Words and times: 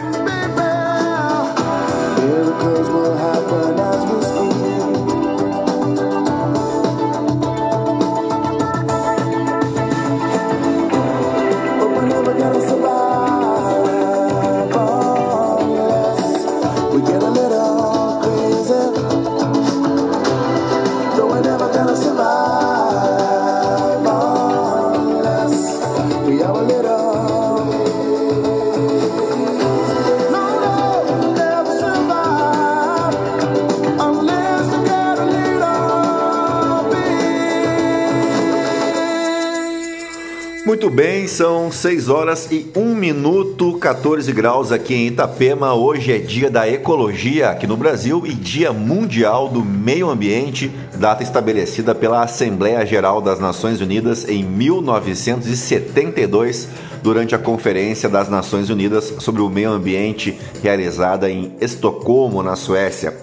Muito 40.72 40.90
bem, 40.90 41.28
são 41.28 41.70
6 41.70 42.08
horas 42.08 42.50
e 42.50 42.72
1 42.74 42.96
minuto, 42.96 43.78
14 43.78 44.32
graus 44.32 44.72
aqui 44.72 44.96
em 44.96 45.08
Itapema. 45.08 45.74
Hoje 45.74 46.14
é 46.14 46.18
dia 46.18 46.50
da 46.50 46.66
ecologia 46.66 47.50
aqui 47.50 47.68
no 47.68 47.76
Brasil 47.76 48.26
e 48.26 48.34
dia 48.34 48.72
mundial 48.72 49.50
do 49.50 49.66
meio 49.66 50.10
ambiente, 50.10 50.72
data 50.96 51.24
estabelecida 51.24 51.94
pela 51.94 52.24
Assembleia 52.24 52.86
Geral 52.86 53.20
das 53.20 53.38
Nações 53.38 53.82
Unidas 53.82 54.30
em 54.30 54.46
1972, 54.46 56.70
durante 57.04 57.36
a 57.36 57.38
Conferência 57.38 58.08
das 58.08 58.30
Nações 58.30 58.70
Unidas 58.70 59.16
sobre 59.20 59.42
o 59.42 59.50
Meio 59.50 59.72
Ambiente, 59.72 60.40
realizada 60.64 61.30
em 61.30 61.54
Estocolmo, 61.60 62.42
na 62.42 62.56
Suécia. 62.56 63.14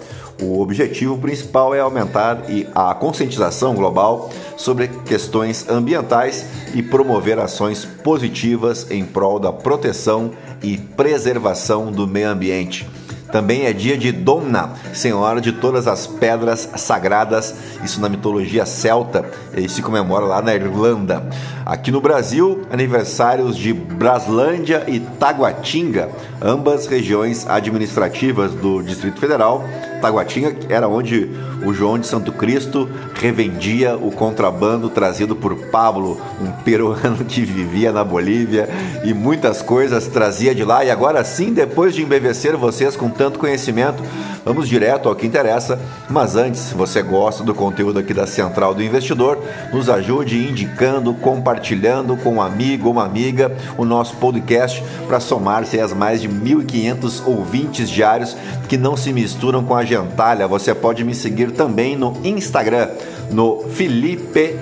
O 0.41 0.61
objetivo 0.61 1.17
principal 1.17 1.75
é 1.75 1.79
aumentar 1.79 2.43
a 2.73 2.93
conscientização 2.93 3.75
global 3.75 4.29
sobre 4.55 4.87
questões 4.87 5.67
ambientais 5.69 6.45
e 6.73 6.81
promover 6.81 7.37
ações 7.39 7.83
positivas 7.83 8.89
em 8.89 9.03
prol 9.03 9.37
da 9.37 9.51
proteção 9.51 10.31
e 10.63 10.77
preservação 10.77 11.91
do 11.91 12.07
meio 12.07 12.29
ambiente. 12.29 12.87
Também 13.31 13.65
é 13.65 13.73
dia 13.73 13.95
de 13.95 14.11
Domna, 14.11 14.73
senhora 14.91 15.39
de 15.39 15.51
todas 15.51 15.87
as 15.87 16.07
pedras 16.07 16.67
sagradas, 16.77 17.53
isso 17.83 18.01
na 18.01 18.09
mitologia 18.09 18.65
celta, 18.65 19.23
e 19.55 19.69
se 19.69 19.83
comemora 19.83 20.25
lá 20.25 20.41
na 20.41 20.55
Irlanda. 20.55 21.29
Aqui 21.63 21.91
no 21.91 22.01
Brasil, 22.01 22.61
aniversários 22.71 23.55
de 23.55 23.71
Braslândia 23.71 24.83
e 24.87 24.99
Taguatinga, 24.99 26.09
ambas 26.41 26.87
regiões 26.87 27.47
administrativas 27.47 28.51
do 28.53 28.81
Distrito 28.81 29.19
Federal. 29.19 29.63
Taguatinga 29.99 30.55
era 30.69 30.87
onde 30.87 31.29
o 31.65 31.73
João 31.73 31.99
de 31.99 32.07
Santo 32.07 32.31
Cristo 32.31 32.89
revendia 33.13 33.97
o 33.97 34.11
contrabando 34.11 34.89
trazido 34.89 35.35
por 35.35 35.55
Pablo, 35.67 36.19
um 36.41 36.51
peruano 36.63 37.25
que 37.25 37.41
vivia 37.41 37.91
na 37.91 38.03
Bolívia 38.03 38.69
e 39.03 39.13
muitas 39.13 39.61
coisas 39.61 40.07
trazia 40.07 40.55
de 40.55 40.63
lá. 40.63 40.83
E 40.83 40.91
agora 40.91 41.23
sim, 41.23 41.53
depois 41.53 41.93
de 41.93 42.01
embevecer 42.01 42.55
vocês 42.55 42.95
com 42.95 43.09
tanto 43.09 43.39
conhecimento, 43.39 44.01
vamos 44.43 44.67
direto 44.67 45.09
ao 45.09 45.15
que 45.15 45.25
interessa. 45.25 45.79
Mas 46.09 46.35
antes, 46.35 46.61
se 46.61 46.73
você 46.73 47.01
gosta 47.01 47.43
do 47.43 47.53
conteúdo 47.53 47.99
aqui 47.99 48.13
da 48.13 48.27
Central 48.27 48.73
do 48.73 48.83
Investidor, 48.83 49.37
nos 49.71 49.89
ajude 49.89 50.47
indicando, 50.47 51.13
compartilhando 51.13 52.17
com 52.17 52.35
um 52.35 52.41
amigo 52.41 52.87
ou 52.87 52.93
uma 52.93 53.05
amiga 53.05 53.55
o 53.77 53.85
nosso 53.85 54.15
podcast 54.17 54.83
para 55.07 55.19
somar-se 55.19 55.79
às 55.79 55.93
mais 55.93 56.21
de 56.21 56.29
1.500 56.29 57.21
ouvintes 57.25 57.89
diários 57.89 58.35
que 58.67 58.77
não 58.77 58.95
se 58.95 59.11
misturam 59.11 59.63
com 59.63 59.75
a 59.75 59.83
gentalha. 59.83 60.47
Você 60.47 60.73
pode 60.73 61.03
me 61.03 61.13
seguir 61.13 61.51
também 61.51 61.95
no 61.95 62.15
Instagram, 62.23 62.89
no 63.31 63.63
Felipe 63.69 64.55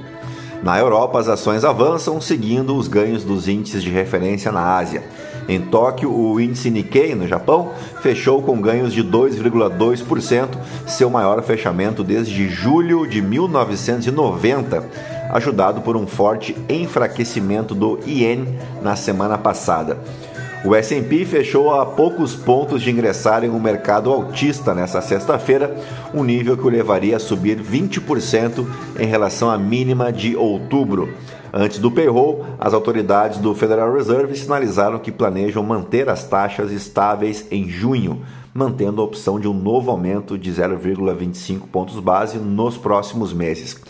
Na 0.62 0.78
Europa, 0.78 1.18
as 1.18 1.28
ações 1.28 1.64
avançam 1.64 2.20
seguindo 2.20 2.76
os 2.76 2.88
ganhos 2.88 3.24
dos 3.24 3.48
índices 3.48 3.82
de 3.82 3.88
referência 3.88 4.52
na 4.52 4.76
Ásia. 4.76 5.02
Em 5.48 5.60
Tóquio, 5.60 6.12
o 6.12 6.40
índice 6.40 6.70
Nikkei, 6.70 7.14
no 7.14 7.26
Japão, 7.26 7.72
fechou 8.02 8.42
com 8.42 8.60
ganhos 8.60 8.92
de 8.92 9.04
2,2%, 9.04 10.48
seu 10.86 11.08
maior 11.08 11.42
fechamento 11.42 12.02
desde 12.02 12.48
julho 12.48 13.06
de 13.06 13.22
1990, 13.22 14.84
ajudado 15.30 15.80
por 15.82 15.96
um 15.96 16.06
forte 16.06 16.56
enfraquecimento 16.68 17.74
do 17.74 17.98
ien 18.06 18.58
na 18.82 18.96
semana 18.96 19.38
passada. 19.38 19.98
O 20.64 20.74
S&P 20.74 21.24
fechou 21.24 21.72
a 21.72 21.86
poucos 21.86 22.34
pontos 22.34 22.82
de 22.82 22.90
ingressar 22.90 23.44
em 23.44 23.50
um 23.50 23.60
mercado 23.60 24.10
altista 24.10 24.74
nessa 24.74 25.00
sexta-feira, 25.00 25.76
um 26.12 26.24
nível 26.24 26.56
que 26.56 26.66
o 26.66 26.68
levaria 26.68 27.16
a 27.16 27.20
subir 27.20 27.62
20% 27.62 28.66
em 28.98 29.06
relação 29.06 29.48
à 29.48 29.56
mínima 29.56 30.12
de 30.12 30.34
outubro. 30.34 31.08
Antes 31.58 31.78
do 31.78 31.90
payroll, 31.90 32.44
as 32.58 32.74
autoridades 32.74 33.38
do 33.38 33.54
Federal 33.54 33.90
Reserve 33.90 34.36
sinalizaram 34.36 34.98
que 34.98 35.10
planejam 35.10 35.62
manter 35.62 36.06
as 36.06 36.28
taxas 36.28 36.70
estáveis 36.70 37.46
em 37.50 37.66
junho, 37.66 38.20
mantendo 38.52 39.00
a 39.00 39.04
opção 39.06 39.40
de 39.40 39.48
um 39.48 39.54
novo 39.54 39.90
aumento 39.90 40.36
de 40.36 40.52
0,25 40.52 41.60
pontos 41.72 41.98
base 41.98 42.36
nos 42.36 42.76
próximos 42.76 43.32
meses. 43.32 43.80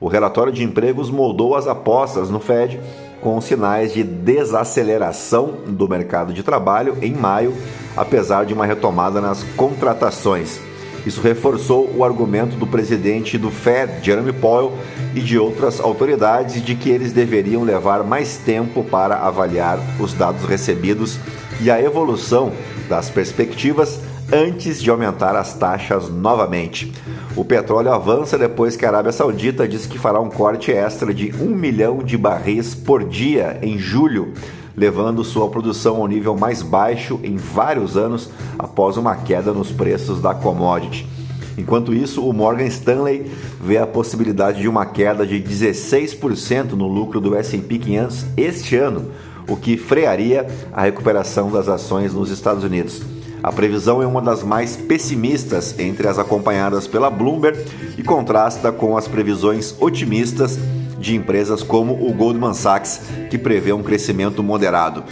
O 0.00 0.08
relatório 0.08 0.52
de 0.52 0.64
empregos 0.64 1.08
moldou 1.08 1.54
as 1.54 1.68
apostas 1.68 2.30
no 2.30 2.40
Fed 2.40 2.80
com 3.20 3.40
sinais 3.40 3.94
de 3.94 4.02
desaceleração 4.02 5.58
do 5.68 5.88
mercado 5.88 6.32
de 6.32 6.42
trabalho 6.42 6.98
em 7.00 7.14
maio, 7.14 7.54
apesar 7.96 8.44
de 8.44 8.52
uma 8.52 8.66
retomada 8.66 9.20
nas 9.20 9.44
contratações. 9.56 10.73
Isso 11.06 11.20
reforçou 11.20 11.90
o 11.94 12.02
argumento 12.02 12.56
do 12.56 12.66
presidente 12.66 13.36
do 13.36 13.50
Fed, 13.50 14.04
Jeremy 14.04 14.32
Powell, 14.32 14.72
e 15.14 15.20
de 15.20 15.38
outras 15.38 15.80
autoridades 15.80 16.62
de 16.64 16.74
que 16.74 16.88
eles 16.90 17.12
deveriam 17.12 17.62
levar 17.62 18.02
mais 18.02 18.36
tempo 18.38 18.82
para 18.82 19.16
avaliar 19.16 19.78
os 20.00 20.14
dados 20.14 20.44
recebidos 20.44 21.18
e 21.60 21.70
a 21.70 21.80
evolução 21.80 22.52
das 22.88 23.10
perspectivas 23.10 24.00
antes 24.32 24.82
de 24.82 24.90
aumentar 24.90 25.36
as 25.36 25.54
taxas 25.54 26.08
novamente. 26.08 26.92
O 27.36 27.44
petróleo 27.44 27.92
avança 27.92 28.38
depois 28.38 28.76
que 28.76 28.84
a 28.84 28.88
Arábia 28.88 29.12
Saudita 29.12 29.68
disse 29.68 29.88
que 29.88 29.98
fará 29.98 30.20
um 30.20 30.30
corte 30.30 30.72
extra 30.72 31.12
de 31.12 31.32
1 31.34 31.46
milhão 31.46 31.98
de 31.98 32.16
barris 32.16 32.74
por 32.74 33.04
dia 33.04 33.58
em 33.62 33.78
julho, 33.78 34.32
levando 34.76 35.24
sua 35.24 35.48
produção 35.48 35.96
ao 35.96 36.06
nível 36.06 36.36
mais 36.36 36.62
baixo 36.62 37.20
em 37.22 37.36
vários 37.36 37.96
anos 37.96 38.30
após 38.58 38.96
uma 38.96 39.16
queda 39.16 39.52
nos 39.52 39.70
preços 39.70 40.20
da 40.20 40.34
commodity. 40.34 41.06
Enquanto 41.56 41.94
isso, 41.94 42.26
o 42.28 42.32
Morgan 42.32 42.66
Stanley 42.66 43.30
vê 43.60 43.78
a 43.78 43.86
possibilidade 43.86 44.60
de 44.60 44.68
uma 44.68 44.84
queda 44.84 45.26
de 45.26 45.40
16% 45.40 46.72
no 46.72 46.88
lucro 46.88 47.20
do 47.20 47.34
S&P 47.36 47.78
500 47.78 48.26
este 48.36 48.76
ano, 48.76 49.10
o 49.48 49.56
que 49.56 49.76
frearia 49.76 50.46
a 50.72 50.82
recuperação 50.82 51.50
das 51.50 51.68
ações 51.68 52.12
nos 52.12 52.30
Estados 52.30 52.64
Unidos. 52.64 53.02
A 53.42 53.52
previsão 53.52 54.02
é 54.02 54.06
uma 54.06 54.22
das 54.22 54.42
mais 54.42 54.74
pessimistas 54.74 55.78
entre 55.78 56.08
as 56.08 56.18
acompanhadas 56.18 56.86
pela 56.86 57.10
Bloomberg 57.10 57.62
e 57.96 58.02
contrasta 58.02 58.72
com 58.72 58.96
as 58.96 59.06
previsões 59.06 59.74
otimistas 59.80 60.58
de 60.98 61.14
empresas 61.14 61.62
como 61.62 61.94
o 61.94 62.12
Goldman 62.12 62.54
Sachs, 62.54 63.02
que 63.30 63.38
prevê 63.38 63.72
um 63.72 63.82
crescimento 63.82 64.42
moderado. 64.42 65.04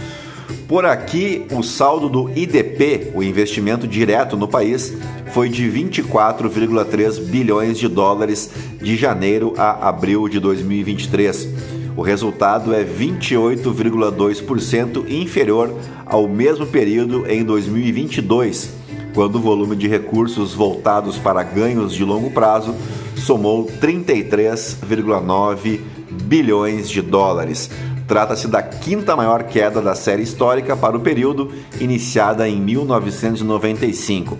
Por 0.68 0.84
aqui, 0.84 1.46
o 1.52 1.62
saldo 1.62 2.08
do 2.08 2.30
IDP, 2.30 3.12
o 3.14 3.22
investimento 3.22 3.86
direto 3.86 4.36
no 4.36 4.48
país, 4.48 4.94
foi 5.32 5.48
de 5.48 5.64
24,3 5.64 7.20
bilhões 7.20 7.78
de 7.78 7.88
dólares 7.88 8.50
de 8.80 8.96
janeiro 8.96 9.54
a 9.56 9.88
abril 9.88 10.28
de 10.28 10.40
2023 10.40 11.72
o 11.96 12.02
resultado 12.02 12.74
é 12.74 12.84
28,2% 12.84 15.08
inferior 15.10 15.74
ao 16.06 16.26
mesmo 16.26 16.66
período 16.66 17.24
em 17.28 17.44
2022, 17.44 18.70
quando 19.14 19.36
o 19.36 19.40
volume 19.40 19.76
de 19.76 19.86
recursos 19.88 20.54
voltados 20.54 21.18
para 21.18 21.42
ganhos 21.42 21.92
de 21.92 22.02
longo 22.02 22.30
prazo 22.30 22.74
somou 23.22 23.66
33,9 23.80 25.80
bilhões 26.24 26.90
de 26.90 27.00
dólares. 27.00 27.70
Trata-se 28.06 28.48
da 28.48 28.62
quinta 28.62 29.16
maior 29.16 29.44
queda 29.44 29.80
da 29.80 29.94
série 29.94 30.22
histórica 30.22 30.76
para 30.76 30.96
o 30.96 31.00
período, 31.00 31.50
iniciada 31.80 32.48
em 32.48 32.60
1995. 32.60 34.36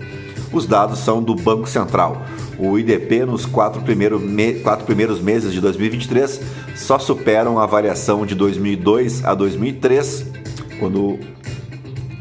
Os 0.51 0.67
dados 0.67 0.99
são 0.99 1.23
do 1.23 1.33
Banco 1.33 1.67
Central. 1.67 2.21
O 2.59 2.77
IDP 2.77 3.25
nos 3.25 3.45
quatro, 3.45 3.81
primeiro 3.81 4.19
me... 4.19 4.55
quatro 4.55 4.85
primeiros 4.85 5.19
meses 5.19 5.51
de 5.51 5.59
2023 5.59 6.41
só 6.75 6.99
superam 6.99 7.57
a 7.57 7.65
variação 7.65 8.25
de 8.25 8.35
2002 8.35 9.25
a 9.25 9.33
2003, 9.33 10.27
quando 10.79 11.17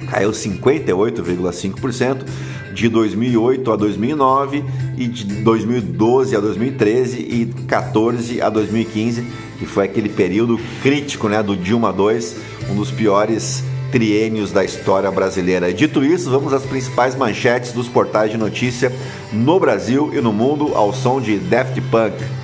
caiu 0.08 0.30
58,5%, 0.30 2.24
de 2.72 2.88
2008 2.88 3.70
a 3.70 3.76
2009 3.76 4.64
e 4.96 5.06
de 5.06 5.24
2012 5.24 6.36
a 6.36 6.40
2013 6.40 7.18
e 7.18 7.46
14 7.66 8.40
a 8.40 8.48
2015, 8.48 9.24
que 9.58 9.66
foi 9.66 9.84
aquele 9.84 10.08
período 10.08 10.58
crítico, 10.82 11.28
né, 11.28 11.42
do 11.42 11.56
Dilma 11.56 11.92
2, 11.92 12.36
um 12.70 12.74
dos 12.74 12.90
piores 12.90 13.62
triênios 13.90 14.50
da 14.50 14.64
história 14.64 15.10
brasileira. 15.10 15.72
Dito 15.72 16.02
isso, 16.02 16.30
vamos 16.30 16.52
às 16.52 16.62
principais 16.62 17.14
manchetes 17.14 17.72
dos 17.72 17.88
portais 17.88 18.30
de 18.30 18.38
notícia 18.38 18.90
no 19.32 19.60
Brasil 19.60 20.10
e 20.14 20.20
no 20.20 20.32
mundo 20.32 20.74
ao 20.74 20.92
som 20.92 21.20
de 21.20 21.38
Daft 21.38 21.80
Punk. 21.90 22.41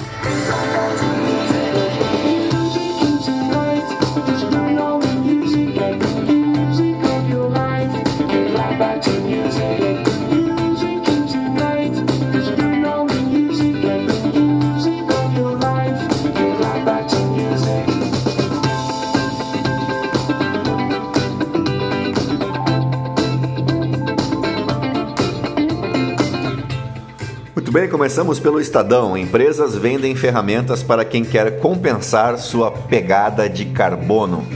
Bem, 27.70 27.88
começamos 27.88 28.38
pelo 28.38 28.60
Estadão. 28.60 29.16
Empresas 29.16 29.74
vendem 29.74 30.14
ferramentas 30.14 30.82
para 30.82 31.04
quem 31.04 31.24
quer 31.24 31.58
compensar 31.60 32.38
sua 32.38 32.70
pegada 32.70 33.48
de 33.48 33.66
carbono. 33.66 34.46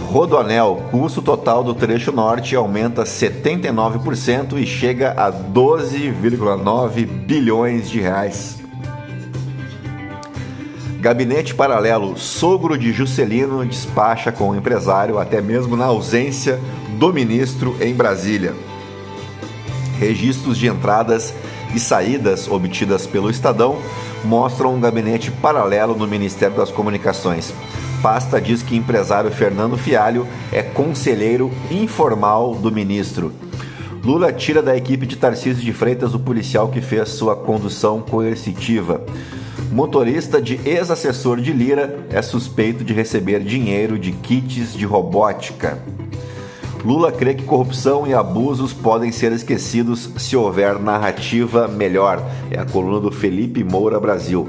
Rodoanel, 0.00 0.82
custo 0.90 1.22
total 1.22 1.62
do 1.62 1.72
trecho 1.72 2.10
norte 2.10 2.56
aumenta 2.56 3.04
79% 3.04 4.58
e 4.60 4.66
chega 4.66 5.12
a 5.12 5.32
12,9 5.32 7.06
bilhões 7.06 7.88
de 7.88 8.00
reais. 8.00 8.58
Gabinete 11.00 11.54
paralelo, 11.54 12.18
sogro 12.18 12.76
de 12.76 12.92
Juscelino 12.92 13.64
despacha 13.64 14.32
com 14.32 14.50
o 14.50 14.56
empresário 14.56 15.18
até 15.18 15.40
mesmo 15.40 15.76
na 15.76 15.84
ausência 15.84 16.58
do 16.98 17.12
ministro 17.12 17.76
em 17.80 17.94
Brasília. 17.94 18.52
Registros 19.98 20.58
de 20.58 20.66
entradas 20.66 21.32
e 21.74 21.80
saídas 21.80 22.48
obtidas 22.48 23.06
pelo 23.06 23.30
Estadão 23.30 23.78
mostram 24.24 24.74
um 24.74 24.80
gabinete 24.80 25.30
paralelo 25.30 25.96
no 25.96 26.06
Ministério 26.06 26.56
das 26.56 26.70
Comunicações. 26.70 27.52
Pasta 28.02 28.40
diz 28.40 28.62
que 28.62 28.76
empresário 28.76 29.30
Fernando 29.30 29.76
Fialho 29.76 30.26
é 30.52 30.62
conselheiro 30.62 31.52
informal 31.70 32.54
do 32.54 32.70
ministro. 32.70 33.32
Lula 34.04 34.32
tira 34.32 34.62
da 34.62 34.76
equipe 34.76 35.06
de 35.06 35.16
Tarcísio 35.16 35.62
de 35.62 35.72
Freitas 35.72 36.14
o 36.14 36.18
policial 36.18 36.68
que 36.68 36.80
fez 36.80 37.08
sua 37.10 37.34
condução 37.34 38.00
coercitiva. 38.00 39.04
Motorista 39.70 40.40
de 40.40 40.58
ex-assessor 40.64 41.40
de 41.40 41.52
Lira 41.52 42.06
é 42.10 42.22
suspeito 42.22 42.84
de 42.84 42.94
receber 42.94 43.40
dinheiro 43.40 43.98
de 43.98 44.12
kits 44.12 44.72
de 44.72 44.86
robótica. 44.86 45.78
Lula 46.84 47.10
crê 47.10 47.34
que 47.34 47.42
corrupção 47.42 48.06
e 48.06 48.14
abusos 48.14 48.72
podem 48.72 49.10
ser 49.10 49.32
esquecidos 49.32 50.10
se 50.16 50.36
houver 50.36 50.78
narrativa 50.78 51.66
melhor. 51.66 52.22
É 52.50 52.58
a 52.58 52.64
coluna 52.64 53.00
do 53.00 53.10
Felipe 53.10 53.64
Moura 53.64 53.98
Brasil. 53.98 54.48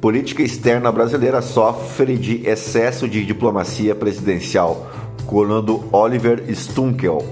Política 0.00 0.42
externa 0.42 0.92
brasileira 0.92 1.40
sofre 1.40 2.16
de 2.16 2.46
excesso 2.46 3.08
de 3.08 3.24
diplomacia 3.24 3.94
presidencial. 3.94 4.90
Coluna 5.26 5.62
do 5.62 5.82
Oliver 5.92 6.44
Stunkel. 6.54 7.24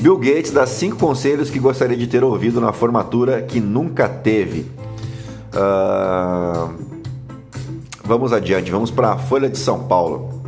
Bill 0.00 0.16
Gates 0.16 0.52
dá 0.52 0.66
cinco 0.66 0.96
conselhos 0.96 1.50
que 1.50 1.58
gostaria 1.58 1.96
de 1.96 2.06
ter 2.06 2.24
ouvido 2.24 2.60
na 2.60 2.72
formatura 2.72 3.42
que 3.42 3.60
nunca 3.60 4.08
teve. 4.08 4.66
Uh... 5.52 6.90
Vamos 8.04 8.32
adiante, 8.32 8.70
vamos 8.70 8.90
para 8.90 9.12
a 9.12 9.18
Folha 9.18 9.48
de 9.48 9.58
São 9.58 9.84
Paulo. 9.86 10.39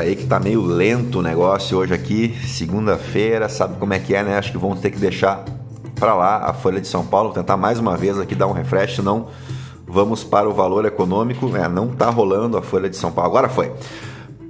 Aí 0.00 0.16
que 0.16 0.26
tá 0.26 0.40
meio 0.40 0.62
lento 0.62 1.18
o 1.18 1.22
negócio 1.22 1.76
hoje 1.76 1.92
aqui, 1.92 2.34
segunda-feira, 2.46 3.48
sabe 3.48 3.78
como 3.78 3.92
é 3.92 3.98
que 3.98 4.14
é, 4.14 4.22
né? 4.22 4.38
Acho 4.38 4.50
que 4.50 4.58
vamos 4.58 4.80
ter 4.80 4.90
que 4.90 4.98
deixar 4.98 5.44
para 5.94 6.14
lá 6.14 6.38
a 6.46 6.54
Folha 6.54 6.80
de 6.80 6.88
São 6.88 7.04
Paulo, 7.04 7.32
tentar 7.32 7.56
mais 7.56 7.78
uma 7.78 7.96
vez 7.96 8.18
aqui 8.18 8.34
dar 8.34 8.46
um 8.46 8.52
refresh, 8.52 8.96
senão 8.96 9.28
vamos 9.86 10.24
para 10.24 10.48
o 10.48 10.54
valor 10.54 10.86
econômico. 10.86 11.54
É, 11.54 11.68
não 11.68 11.88
tá 11.88 12.08
rolando 12.08 12.56
a 12.56 12.62
Folha 12.62 12.88
de 12.88 12.96
São 12.96 13.12
Paulo. 13.12 13.30
Agora 13.30 13.48
foi. 13.48 13.72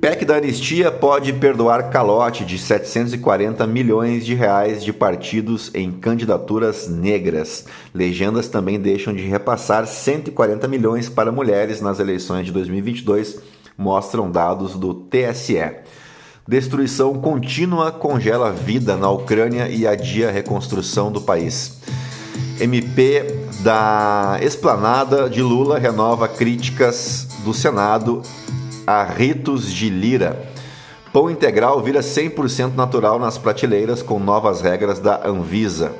PEC 0.01 0.25
da 0.25 0.37
anistia 0.37 0.91
pode 0.91 1.33
perdoar 1.33 1.91
calote 1.91 2.45
de 2.45 2.57
740 2.57 3.67
milhões 3.67 4.25
de 4.25 4.35
reais 4.35 4.83
de 4.83 4.93
partidos 4.95 5.71
em 5.75 5.91
candidaturas 5.91 6.89
negras. 6.89 7.67
Legendas 7.93 8.49
também 8.49 8.81
deixam 8.81 9.13
de 9.13 9.25
repassar 9.25 9.87
140 9.87 10.67
milhões 10.69 11.09
para 11.09 11.31
mulheres 11.31 11.83
nas 11.83 12.01
eleições 12.01 12.47
de 12.47 12.53
2022, 12.53 13.41
mostram 13.81 14.31
dados 14.31 14.75
do 14.75 14.93
TSE. 14.93 15.59
Destruição 16.47 17.15
contínua 17.15 17.91
congela 17.91 18.53
vida 18.53 18.95
na 18.95 19.11
Ucrânia 19.11 19.69
e 19.69 19.87
adia 19.87 20.29
a 20.29 20.33
reconstrução 20.33 21.11
do 21.11 21.23
país. 21.23 21.81
MP 22.61 23.25
da 23.61 24.39
esplanada 24.43 25.31
de 25.31 25.41
Lula 25.41 25.79
renova 25.79 26.29
críticas 26.29 27.27
do 27.43 27.55
Senado 27.55 28.21
a 28.87 29.03
ritos 29.03 29.73
de 29.73 29.89
lira. 29.89 30.47
Pão 31.11 31.31
integral 31.31 31.83
vira 31.83 32.01
100% 32.01 32.75
natural 32.75 33.19
nas 33.19 33.39
prateleiras 33.39 34.03
com 34.03 34.19
novas 34.19 34.61
regras 34.61 34.99
da 34.99 35.27
Anvisa. 35.27 35.93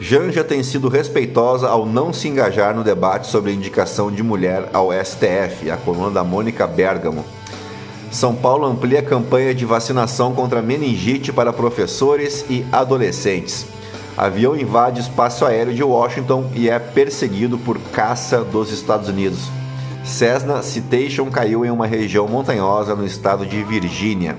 Janja 0.00 0.44
tem 0.44 0.62
sido 0.62 0.88
respeitosa 0.88 1.68
ao 1.68 1.84
não 1.84 2.12
se 2.12 2.28
engajar 2.28 2.74
no 2.74 2.84
debate 2.84 3.26
sobre 3.26 3.50
a 3.50 3.54
indicação 3.54 4.12
de 4.12 4.22
mulher 4.22 4.68
ao 4.72 4.90
STF, 4.92 5.68
a 5.70 5.76
coluna 5.76 6.10
da 6.10 6.22
Mônica 6.22 6.66
Bergamo. 6.68 7.24
São 8.08 8.32
Paulo 8.32 8.64
amplia 8.64 9.00
a 9.00 9.02
campanha 9.02 9.52
de 9.52 9.64
vacinação 9.64 10.32
contra 10.32 10.62
meningite 10.62 11.32
para 11.32 11.52
professores 11.52 12.44
e 12.48 12.64
adolescentes. 12.70 13.66
Avião 14.16 14.56
invade 14.56 15.00
espaço 15.00 15.44
aéreo 15.44 15.74
de 15.74 15.82
Washington 15.82 16.48
e 16.54 16.70
é 16.70 16.78
perseguido 16.78 17.58
por 17.58 17.78
caça 17.92 18.44
dos 18.44 18.70
Estados 18.70 19.08
Unidos. 19.08 19.50
Cessna 20.04 20.62
Citation 20.62 21.26
caiu 21.26 21.64
em 21.64 21.70
uma 21.70 21.86
região 21.86 22.26
montanhosa 22.28 22.94
no 22.94 23.04
estado 23.04 23.44
de 23.44 23.64
Virgínia. 23.64 24.36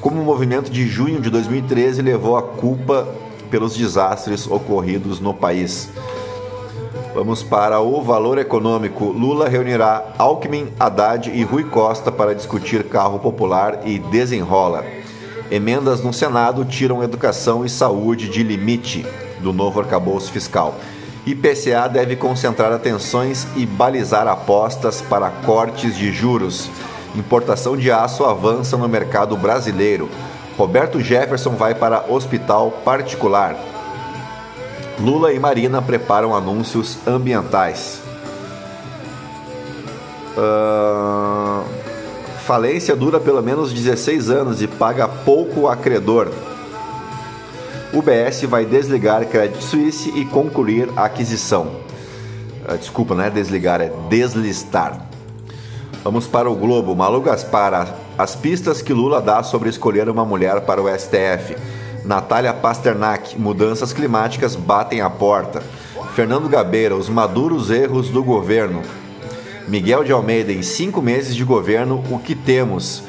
Como 0.00 0.20
o 0.20 0.24
movimento 0.24 0.70
de 0.70 0.86
junho 0.86 1.20
de 1.20 1.30
2013 1.30 2.00
levou 2.00 2.36
a 2.36 2.42
culpa 2.42 3.08
pelos 3.52 3.76
desastres 3.76 4.46
ocorridos 4.46 5.20
no 5.20 5.34
país. 5.34 5.90
Vamos 7.14 7.42
para 7.42 7.78
o 7.80 8.00
valor 8.00 8.38
econômico. 8.38 9.04
Lula 9.04 9.46
reunirá 9.46 10.14
Alckmin, 10.16 10.68
Haddad 10.80 11.30
e 11.30 11.42
Rui 11.42 11.64
Costa 11.64 12.10
para 12.10 12.34
discutir 12.34 12.84
carro 12.84 13.18
popular 13.18 13.82
e 13.84 13.98
desenrola. 13.98 14.82
Emendas 15.50 16.02
no 16.02 16.14
Senado 16.14 16.64
tiram 16.64 17.04
educação 17.04 17.62
e 17.62 17.68
saúde 17.68 18.30
de 18.30 18.42
limite 18.42 19.04
do 19.40 19.52
novo 19.52 19.80
arcabouço 19.80 20.32
fiscal. 20.32 20.74
IPCA 21.26 21.86
deve 21.92 22.16
concentrar 22.16 22.72
atenções 22.72 23.46
e 23.54 23.66
balizar 23.66 24.26
apostas 24.26 25.02
para 25.02 25.28
cortes 25.28 25.94
de 25.94 26.10
juros. 26.10 26.70
Importação 27.14 27.76
de 27.76 27.92
aço 27.92 28.24
avança 28.24 28.78
no 28.78 28.88
mercado 28.88 29.36
brasileiro. 29.36 30.08
Roberto 30.62 31.00
Jefferson 31.00 31.56
vai 31.56 31.74
para 31.74 32.04
hospital 32.08 32.70
particular. 32.84 33.56
Lula 35.00 35.32
e 35.32 35.38
Marina 35.40 35.82
preparam 35.82 36.36
anúncios 36.36 36.98
ambientais. 37.04 38.00
Uh... 40.36 41.64
Falência 42.46 42.94
dura 42.94 43.18
pelo 43.18 43.42
menos 43.42 43.72
16 43.72 44.30
anos 44.30 44.62
e 44.62 44.68
paga 44.68 45.08
pouco 45.08 45.66
acredor. 45.66 46.30
UBS 47.92 48.42
vai 48.42 48.64
desligar 48.64 49.26
Credit 49.26 49.64
Suisse 49.64 50.10
e 50.16 50.24
concluir 50.24 50.88
a 50.94 51.06
aquisição. 51.06 51.72
Uh, 52.68 52.78
desculpa, 52.78 53.16
não 53.16 53.24
é 53.24 53.30
desligar, 53.30 53.80
é 53.80 53.90
deslistar. 54.08 55.08
Vamos 56.04 56.26
para 56.26 56.50
o 56.50 56.56
Globo. 56.56 56.96
Malu 56.96 57.20
Gaspar, 57.20 57.94
as 58.18 58.34
pistas 58.34 58.82
que 58.82 58.92
Lula 58.92 59.22
dá 59.22 59.42
sobre 59.44 59.68
escolher 59.68 60.08
uma 60.08 60.24
mulher 60.24 60.62
para 60.62 60.82
o 60.82 60.88
STF. 60.88 61.56
Natália 62.04 62.52
Pasternak, 62.52 63.38
mudanças 63.38 63.92
climáticas 63.92 64.56
batem 64.56 65.00
a 65.00 65.08
porta. 65.08 65.62
Fernando 66.14 66.48
Gabeira, 66.48 66.96
os 66.96 67.08
maduros 67.08 67.70
erros 67.70 68.08
do 68.08 68.22
governo. 68.24 68.82
Miguel 69.68 70.02
de 70.02 70.10
Almeida, 70.10 70.52
em 70.52 70.62
cinco 70.62 71.00
meses 71.00 71.36
de 71.36 71.44
governo, 71.44 72.02
o 72.10 72.18
que 72.18 72.34
temos? 72.34 73.04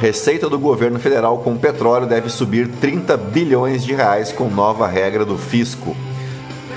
Receita 0.00 0.48
do 0.48 0.58
governo 0.58 0.98
federal 0.98 1.38
com 1.38 1.56
petróleo 1.58 2.06
deve 2.06 2.30
subir 2.30 2.68
30 2.80 3.14
bilhões 3.16 3.84
de 3.84 3.94
reais 3.94 4.32
com 4.32 4.48
nova 4.48 4.86
regra 4.86 5.24
do 5.24 5.36
fisco. 5.36 5.94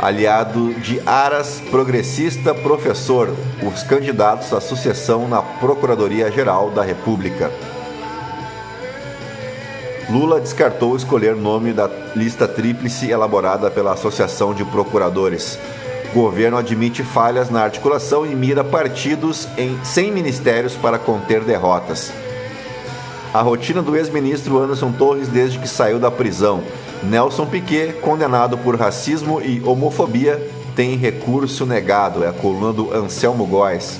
Aliado 0.02 0.74
de 0.74 1.00
Aras, 1.06 1.62
progressista, 1.70 2.56
professor, 2.56 3.30
os 3.62 3.84
candidatos 3.84 4.52
à 4.52 4.60
sucessão 4.60 5.28
na 5.28 5.44
Procuradoria-Geral 5.44 6.72
da 6.72 6.82
República. 6.82 7.52
Lula 10.10 10.42
descartou 10.42 10.96
escolher 10.96 11.36
nome 11.36 11.72
da 11.72 11.88
lista 12.16 12.48
tríplice 12.48 13.12
elaborada 13.12 13.70
pela 13.70 13.94
Associação 13.94 14.56
de 14.56 14.66
Procuradores. 14.66 15.60
Governo 16.16 16.58
admite 16.58 17.04
falhas 17.04 17.52
na 17.52 17.62
articulação 17.62 18.26
e 18.26 18.34
mira 18.34 18.64
partidos 18.64 19.48
em 19.56 19.78
100 19.86 20.12
ministérios 20.12 20.76
para 20.76 20.98
conter 20.98 21.44
derrotas. 21.44 22.12
A 23.32 23.42
rotina 23.42 23.84
do 23.84 23.96
ex-ministro 23.96 24.58
Anderson 24.58 24.92
Torres 24.92 25.28
desde 25.28 25.60
que 25.60 25.68
saiu 25.68 26.00
da 26.00 26.10
prisão. 26.10 26.64
Nelson 27.04 27.48
Piquet, 27.48 27.94
condenado 27.94 28.58
por 28.58 28.76
racismo 28.76 29.42
e 29.42 29.62
homofobia, 29.64 30.48
tem 30.76 30.96
recurso 30.96 31.66
negado. 31.66 32.24
É 32.24 32.30
a 32.30 32.34
coluna 32.34 32.72
do 32.72 32.94
Anselmo 32.94 33.46
Góes. 33.46 34.00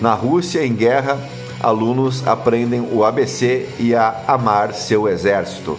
Na 0.00 0.12
Rússia, 0.12 0.64
em 0.64 0.74
guerra, 0.74 1.18
alunos 1.62 2.26
aprendem 2.26 2.80
o 2.92 3.04
ABC 3.04 3.68
e 3.78 3.94
a 3.94 4.22
amar 4.28 4.74
seu 4.74 5.08
exército. 5.08 5.78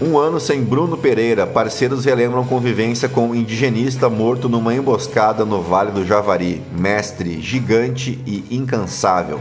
Um 0.00 0.18
ano 0.18 0.38
sem 0.38 0.62
Bruno 0.62 0.96
Pereira, 0.96 1.46
parceiros 1.46 2.04
relembram 2.04 2.44
convivência 2.44 3.08
com 3.08 3.28
um 3.28 3.34
indigenista 3.34 4.10
morto 4.10 4.48
numa 4.48 4.74
emboscada 4.74 5.44
no 5.44 5.62
Vale 5.62 5.90
do 5.90 6.04
Javari, 6.04 6.62
mestre, 6.72 7.40
gigante 7.40 8.18
e 8.26 8.44
incansável. 8.50 9.40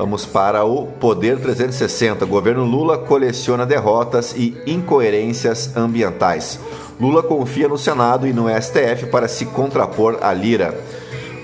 Vamos 0.00 0.24
para 0.24 0.64
o 0.64 0.86
Poder 0.86 1.38
360. 1.38 2.24
Governo 2.24 2.64
Lula 2.64 2.96
coleciona 2.96 3.66
derrotas 3.66 4.34
e 4.34 4.56
incoerências 4.66 5.76
ambientais. 5.76 6.58
Lula 6.98 7.22
confia 7.22 7.68
no 7.68 7.76
Senado 7.76 8.26
e 8.26 8.32
no 8.32 8.46
STF 8.48 9.08
para 9.10 9.28
se 9.28 9.44
contrapor 9.44 10.16
à 10.22 10.32
Lira. 10.32 10.74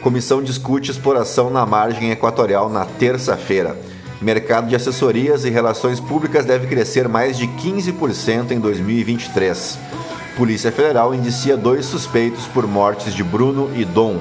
Comissão 0.03 0.43
discute 0.43 0.91
exploração 0.91 1.51
na 1.51 1.67
margem 1.67 2.11
equatorial 2.11 2.71
na 2.71 2.87
terça-feira. 2.87 3.77
Mercado 4.23 4.69
de 4.69 4.75
assessorias 4.75 5.45
e 5.45 5.51
relações 5.51 6.01
públicas 6.01 6.47
deve 6.47 6.67
crescer 6.67 7.11
mais 7.11 7.37
de 7.37 7.47
15% 7.47 8.53
em 8.53 8.59
2023. 8.59 9.79
Polícia 10.35 10.73
Federal 10.73 11.15
indicia 11.15 11.59
dois 11.59 11.85
suspeitos 11.85 12.47
por 12.47 12.67
mortes 12.67 13.13
de 13.13 13.23
Bruno 13.23 13.71
e 13.77 13.85
Dom. 13.85 14.19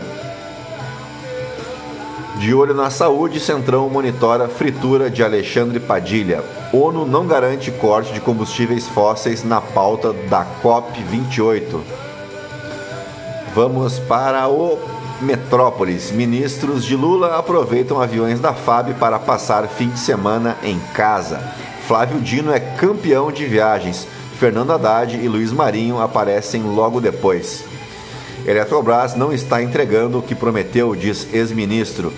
De 2.39 2.53
olho 2.53 2.73
na 2.73 2.89
saúde, 2.89 3.39
Centrão 3.39 3.89
monitora 3.89 4.49
fritura 4.49 5.09
de 5.09 5.23
Alexandre 5.23 5.79
Padilha. 5.79 6.43
ONU 6.73 7.05
não 7.05 7.25
garante 7.25 7.71
corte 7.71 8.13
de 8.13 8.19
combustíveis 8.19 8.87
fósseis 8.87 9.43
na 9.43 9.61
pauta 9.61 10.11
da 10.11 10.45
COP28. 10.61 11.79
Vamos 13.53 13.99
para 13.99 14.49
o 14.49 14.77
Metrópolis. 15.21 16.11
Ministros 16.11 16.83
de 16.83 16.95
Lula 16.95 17.37
aproveitam 17.37 18.01
aviões 18.01 18.41
da 18.41 18.53
FAB 18.53 18.95
para 18.99 19.17
passar 19.17 19.65
fim 19.69 19.87
de 19.87 19.99
semana 19.99 20.57
em 20.61 20.77
casa. 20.93 21.39
Flávio 21.87 22.19
Dino 22.19 22.51
é 22.51 22.59
campeão 22.59 23.31
de 23.31 23.45
viagens. 23.45 24.05
Fernando 24.37 24.71
Haddad 24.71 25.15
e 25.15 25.27
Luiz 25.29 25.53
Marinho 25.53 26.01
aparecem 26.01 26.63
logo 26.63 26.99
depois. 26.99 27.63
Eletrobras 28.45 29.15
não 29.15 29.33
está 29.33 29.63
entregando 29.63 30.19
o 30.19 30.21
que 30.21 30.35
prometeu, 30.35 30.95
diz 30.95 31.27
ex-ministro. 31.33 32.13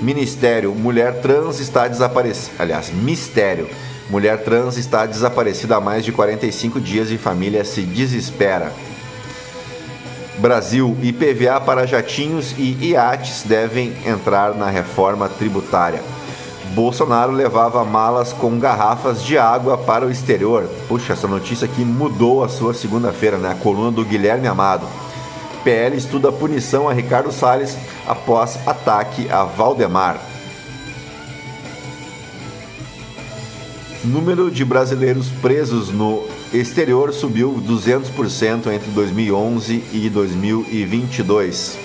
Ministério: 0.00 0.72
Mulher 0.74 1.20
trans 1.20 1.60
está 1.60 1.88
desaparecida. 1.88 2.54
Aliás, 2.58 2.90
mistério. 2.90 3.68
Mulher 4.08 4.44
trans 4.44 4.76
está 4.76 5.06
desaparecida 5.06 5.76
há 5.76 5.80
mais 5.80 6.04
de 6.04 6.12
45 6.12 6.80
dias 6.80 7.10
e 7.10 7.16
família 7.16 7.64
se 7.64 7.82
desespera. 7.82 8.72
Brasil, 10.38 10.96
IPVA 11.02 11.60
para 11.60 11.86
jatinhos 11.86 12.54
e 12.58 12.90
iates 12.90 13.44
devem 13.44 13.94
entrar 14.04 14.54
na 14.54 14.68
reforma 14.68 15.28
tributária. 15.28 16.02
Bolsonaro 16.74 17.32
levava 17.32 17.84
malas 17.84 18.32
com 18.32 18.58
garrafas 18.58 19.22
de 19.22 19.38
água 19.38 19.78
para 19.78 20.04
o 20.04 20.10
exterior. 20.10 20.68
Puxa, 20.88 21.12
essa 21.12 21.28
notícia 21.28 21.66
aqui 21.66 21.84
mudou 21.84 22.42
a 22.42 22.48
sua 22.48 22.74
segunda-feira, 22.74 23.38
né? 23.38 23.52
A 23.52 23.54
coluna 23.54 23.92
do 23.92 24.04
Guilherme 24.04 24.48
Amado. 24.48 24.86
PL 25.64 25.96
estuda 25.96 26.30
punição 26.30 26.88
a 26.88 26.92
Ricardo 26.92 27.32
Salles 27.32 27.76
após 28.06 28.58
ataque 28.68 29.28
a 29.30 29.44
Valdemar. 29.44 30.20
Número 34.04 34.50
de 34.50 34.62
brasileiros 34.66 35.30
presos 35.40 35.88
no 35.88 36.28
exterior 36.52 37.12
subiu 37.14 37.54
200% 37.66 38.66
entre 38.66 38.90
2011 38.90 39.82
e 39.92 40.10
2022. 40.10 41.78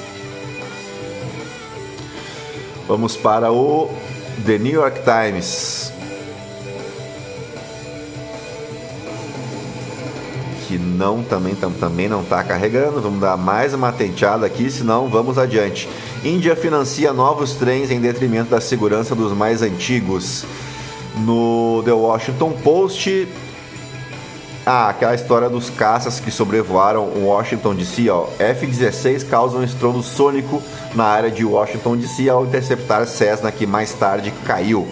Vamos 2.85 3.15
para 3.15 3.51
o 3.51 3.89
The 4.45 4.57
New 4.57 4.73
York 4.73 4.99
Times. 5.03 5.88
Que 10.69 10.77
não 10.77 11.23
também, 11.23 11.55
tam, 11.55 11.71
também 11.71 12.07
não 12.07 12.21
está 12.21 12.43
carregando. 12.43 13.01
Vamos 13.01 13.19
dar 13.19 13.35
mais 13.35 13.73
uma 13.73 13.91
tenteada 13.91 14.45
aqui, 14.45 14.69
senão 14.69 15.07
vamos 15.09 15.39
adiante. 15.39 15.89
Índia 16.23 16.55
financia 16.55 17.11
novos 17.11 17.55
trens 17.55 17.89
em 17.89 17.99
detrimento 17.99 18.51
da 18.51 18.61
segurança 18.61 19.15
dos 19.15 19.33
mais 19.33 19.63
antigos. 19.63 20.45
No 21.25 21.81
The 21.83 21.93
Washington 21.93 22.51
Post, 22.51 23.27
ah, 24.63 24.89
aquela 24.89 25.15
história 25.15 25.49
dos 25.49 25.71
caças 25.71 26.19
que 26.19 26.29
sobrevoaram 26.29 27.13
Washington 27.15 27.73
DC, 27.73 28.07
ó. 28.07 28.27
F-16 28.37 29.27
causa 29.27 29.57
um 29.57 29.63
estrondo 29.63 30.03
sônico 30.03 30.61
na 30.93 31.05
área 31.05 31.31
de 31.31 31.43
Washington 31.43 31.97
DC 31.97 32.29
ao 32.29 32.45
interceptar 32.45 33.07
Cessna 33.07 33.51
que 33.51 33.65
mais 33.65 33.91
tarde 33.93 34.31
caiu. 34.45 34.87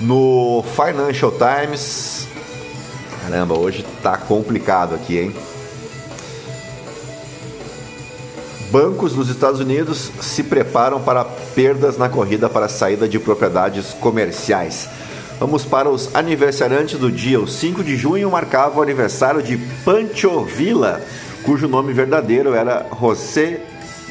No 0.00 0.62
Financial 0.76 1.32
Times, 1.32 2.28
caramba, 3.24 3.58
hoje 3.58 3.84
tá 4.02 4.16
complicado 4.16 4.94
aqui, 4.94 5.18
hein? 5.18 5.34
Bancos 8.70 9.12
dos 9.12 9.28
Estados 9.28 9.60
Unidos 9.60 10.10
se 10.20 10.42
preparam 10.42 11.00
para 11.00 11.24
perdas 11.24 11.98
na 11.98 12.08
corrida 12.08 12.48
para 12.48 12.66
a 12.66 12.70
saída 12.70 13.06
de 13.06 13.18
propriedades 13.18 13.92
comerciais. 14.00 14.88
Vamos 15.38 15.64
para 15.64 15.90
os 15.90 16.14
aniversariantes 16.14 16.98
do 16.98 17.10
dia. 17.12 17.38
O 17.38 17.46
5 17.46 17.84
de 17.84 17.96
junho 17.96 18.30
marcava 18.30 18.78
o 18.78 18.82
aniversário 18.82 19.42
de 19.42 19.58
Pancho 19.84 20.44
Villa, 20.44 21.02
cujo 21.42 21.68
nome 21.68 21.92
verdadeiro 21.92 22.54
era 22.54 22.86
José 22.98 23.60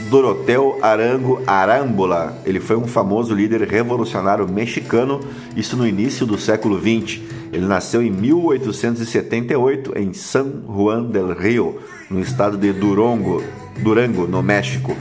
Doroteu 0.10 0.80
Arango 0.82 1.42
Arámbula. 1.46 2.38
Ele 2.46 2.60
foi 2.60 2.76
um 2.76 2.88
famoso 2.88 3.34
líder 3.34 3.62
revolucionário 3.64 4.48
mexicano, 4.48 5.20
isso 5.56 5.78
no 5.78 5.88
início 5.88 6.26
do 6.26 6.38
século 6.38 6.78
20. 6.78 7.24
Ele 7.54 7.66
nasceu 7.66 8.02
em 8.02 8.10
1878 8.10 9.98
em 9.98 10.14
San 10.14 10.64
Juan 10.68 11.04
del 11.04 11.34
Rio, 11.34 11.80
no 12.10 12.20
estado 12.20 12.58
de 12.58 12.72
Durango, 12.74 13.44
Durango, 13.82 14.28
no 14.28 14.42
México. 14.42 14.96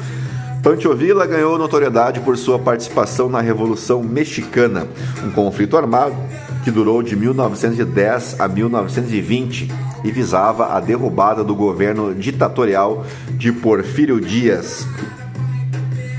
Pancho 0.62 0.94
Villa 0.94 1.26
ganhou 1.26 1.56
notoriedade 1.56 2.20
por 2.20 2.36
sua 2.36 2.58
participação 2.58 3.28
na 3.28 3.40
Revolução 3.40 4.02
Mexicana, 4.02 4.86
um 5.24 5.30
conflito 5.30 5.76
armado 5.76 6.14
que 6.62 6.70
durou 6.70 7.02
de 7.02 7.16
1910 7.16 8.38
a 8.38 8.46
1920 8.46 9.89
e 10.04 10.10
visava 10.10 10.74
a 10.74 10.80
derrubada 10.80 11.44
do 11.44 11.54
governo 11.54 12.14
ditatorial 12.14 13.04
de 13.30 13.52
Porfírio 13.52 14.20
Dias. 14.20 14.86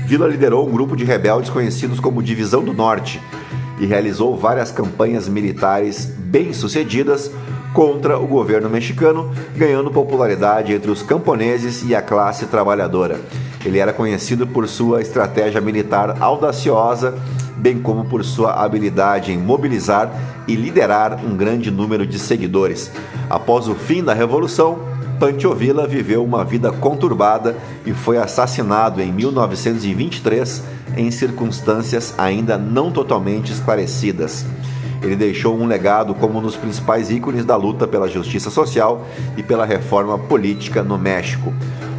Villa 0.06 0.26
liderou 0.28 0.68
um 0.68 0.72
grupo 0.72 0.96
de 0.96 1.04
rebeldes 1.04 1.50
conhecidos 1.50 1.98
como 1.98 2.22
Divisão 2.22 2.62
do 2.62 2.72
Norte 2.72 3.20
e 3.80 3.86
realizou 3.86 4.36
várias 4.36 4.70
campanhas 4.70 5.28
militares 5.28 6.06
bem-sucedidas 6.06 7.30
contra 7.72 8.18
o 8.18 8.26
governo 8.26 8.68
mexicano, 8.68 9.30
ganhando 9.56 9.90
popularidade 9.90 10.72
entre 10.72 10.90
os 10.90 11.02
camponeses 11.02 11.82
e 11.82 11.94
a 11.94 12.02
classe 12.02 12.46
trabalhadora. 12.46 13.20
Ele 13.64 13.78
era 13.78 13.92
conhecido 13.92 14.46
por 14.46 14.68
sua 14.68 15.00
estratégia 15.00 15.60
militar 15.60 16.16
audaciosa, 16.20 17.14
bem 17.62 17.80
como 17.80 18.04
por 18.04 18.24
sua 18.24 18.54
habilidade 18.54 19.30
em 19.30 19.38
mobilizar 19.38 20.12
e 20.48 20.56
liderar 20.56 21.24
um 21.24 21.36
grande 21.36 21.70
número 21.70 22.04
de 22.04 22.18
seguidores. 22.18 22.90
Após 23.30 23.68
o 23.68 23.74
fim 23.76 24.02
da 24.02 24.12
Revolução, 24.12 24.80
Pancho 25.20 25.54
Villa 25.54 25.86
viveu 25.86 26.24
uma 26.24 26.44
vida 26.44 26.72
conturbada 26.72 27.56
e 27.86 27.92
foi 27.92 28.18
assassinado 28.18 29.00
em 29.00 29.12
1923 29.12 30.64
em 30.96 31.08
circunstâncias 31.12 32.12
ainda 32.18 32.58
não 32.58 32.90
totalmente 32.90 33.52
esclarecidas. 33.52 34.44
Ele 35.00 35.14
deixou 35.14 35.56
um 35.56 35.66
legado 35.66 36.14
como 36.14 36.40
um 36.40 36.42
dos 36.42 36.56
principais 36.56 37.10
ícones 37.10 37.44
da 37.44 37.54
luta 37.54 37.86
pela 37.86 38.08
justiça 38.08 38.50
social 38.50 39.06
e 39.36 39.42
pela 39.42 39.64
reforma 39.64 40.18
política 40.18 40.82
no 40.82 40.98
México. 40.98 41.52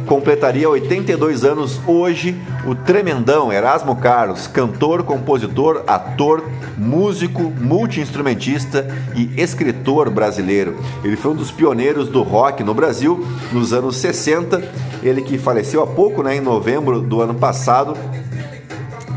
Completaria 0.06 0.68
82 0.68 1.44
anos 1.44 1.80
hoje 1.86 2.36
o 2.66 2.74
tremendão 2.74 3.50
Erasmo 3.50 3.96
Carlos, 3.96 4.46
cantor, 4.46 5.02
compositor, 5.02 5.82
ator, 5.86 6.44
músico, 6.76 7.42
multiinstrumentista 7.58 8.86
e 9.14 9.30
escritor 9.40 10.10
brasileiro. 10.10 10.76
Ele 11.02 11.16
foi 11.16 11.32
um 11.32 11.36
dos 11.36 11.50
pioneiros 11.50 12.08
do 12.08 12.22
rock 12.22 12.62
no 12.62 12.74
Brasil 12.74 13.26
nos 13.50 13.72
anos 13.72 13.96
60. 13.96 14.62
Ele 15.02 15.22
que 15.22 15.38
faleceu 15.38 15.82
há 15.82 15.86
pouco, 15.86 16.22
né, 16.22 16.36
em 16.36 16.40
novembro 16.40 17.00
do 17.00 17.22
ano 17.22 17.34
passado, 17.34 17.96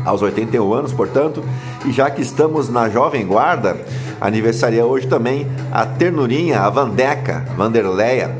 aos 0.06 0.22
81 0.22 0.72
anos, 0.72 0.92
portanto. 0.92 1.44
E 1.84 1.92
já 1.92 2.10
que 2.10 2.22
estamos 2.22 2.70
na 2.70 2.88
Jovem 2.88 3.26
Guarda, 3.26 3.76
aniversaria 4.18 4.84
hoje 4.86 5.06
também 5.06 5.46
a 5.70 5.84
ternurinha, 5.84 6.60
a 6.60 6.70
Vandeca, 6.70 7.44
Vanderleia, 7.56 8.36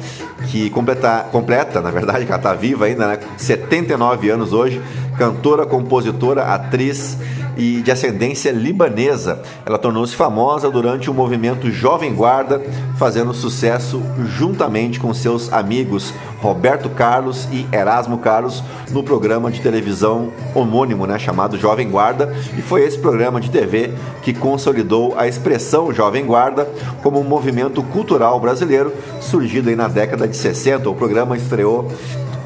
que 0.51 0.71
completa, 0.71 1.27
completa, 1.31 1.81
na 1.81 1.91
verdade, 1.91 2.25
que 2.25 2.33
ela 2.33 2.39
está 2.39 2.55
viva 2.55 2.87
ainda, 2.87 3.07
né? 3.07 3.19
79 3.37 4.31
anos 4.31 4.53
hoje, 4.53 4.81
cantora, 5.17 5.67
compositora, 5.67 6.55
atriz 6.55 7.19
e 7.59 7.83
de 7.83 7.91
ascendência 7.91 8.53
libanesa. 8.53 9.43
Ela 9.67 9.77
tornou-se 9.77 10.15
famosa 10.15 10.71
durante 10.71 11.11
o 11.11 11.15
movimento 11.15 11.71
Jovem 11.71 12.15
Guarda, 12.15 12.63
fazendo 12.97 13.35
sucesso 13.35 14.01
juntamente 14.39 15.01
com 15.01 15.13
seus 15.13 15.53
amigos 15.53 16.15
Roberto 16.41 16.89
Carlos 16.89 17.49
e 17.51 17.67
Erasmo 17.75 18.19
Carlos 18.19 18.63
no 18.93 19.03
programa 19.03 19.51
de 19.51 19.61
televisão 19.61 20.33
homônimo, 20.55 21.07
né, 21.07 21.19
chamado 21.19 21.59
Jovem 21.59 21.91
Guarda, 21.91 22.33
e 22.57 22.63
foi 22.63 22.85
esse 22.85 22.99
programa 22.99 23.41
de 23.41 23.51
TV 23.51 23.93
que 24.23 24.33
consolidou 24.33 25.15
a 25.19 25.27
expressão 25.27 25.93
Jovem 25.93 26.25
Guarda 26.25 26.69
como 27.03 27.21
um 27.21 27.25
movimento 27.25 27.83
cultural 27.83 28.39
brasileiro 28.39 28.93
surgido 29.21 29.69
aí 29.69 29.77
na 29.77 29.89
década 29.89 30.29
de 30.29 30.37
60. 30.37 30.89
O 30.89 30.95
programa 30.95 31.37
estreou 31.37 31.91